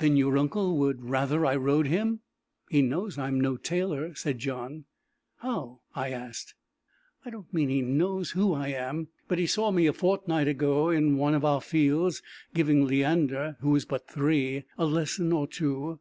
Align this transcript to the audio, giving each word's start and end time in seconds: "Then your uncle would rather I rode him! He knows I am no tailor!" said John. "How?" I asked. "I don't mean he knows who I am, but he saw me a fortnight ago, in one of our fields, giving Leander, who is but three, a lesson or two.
"Then 0.00 0.16
your 0.16 0.36
uncle 0.36 0.76
would 0.78 1.04
rather 1.04 1.46
I 1.46 1.54
rode 1.54 1.86
him! 1.86 2.18
He 2.68 2.82
knows 2.82 3.16
I 3.16 3.28
am 3.28 3.40
no 3.40 3.56
tailor!" 3.56 4.12
said 4.16 4.40
John. 4.40 4.86
"How?" 5.36 5.82
I 5.94 6.10
asked. 6.10 6.54
"I 7.24 7.30
don't 7.30 7.54
mean 7.54 7.68
he 7.68 7.80
knows 7.80 8.32
who 8.32 8.54
I 8.54 8.70
am, 8.70 9.06
but 9.28 9.38
he 9.38 9.46
saw 9.46 9.70
me 9.70 9.86
a 9.86 9.92
fortnight 9.92 10.48
ago, 10.48 10.90
in 10.90 11.16
one 11.16 11.32
of 11.34 11.44
our 11.44 11.60
fields, 11.60 12.24
giving 12.52 12.86
Leander, 12.86 13.56
who 13.60 13.76
is 13.76 13.84
but 13.84 14.08
three, 14.10 14.64
a 14.76 14.84
lesson 14.84 15.32
or 15.32 15.46
two. 15.46 16.00